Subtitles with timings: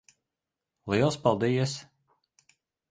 [0.93, 1.77] Liels paldies.